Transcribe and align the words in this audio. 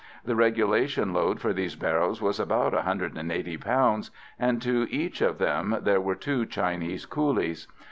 The 0.25 0.35
regulation 0.35 1.13
load 1.13 1.39
for 1.39 1.53
these 1.53 1.75
barrows 1.75 2.23
was 2.23 2.39
about 2.39 2.73
180 2.73 3.57
pounds, 3.57 4.09
and 4.39 4.59
to 4.59 4.87
each 4.89 5.21
of 5.21 5.37
them 5.37 5.77
there 5.79 6.01
were 6.01 6.15
two 6.15 6.47
Chinese 6.47 7.05
coolies. 7.05 7.67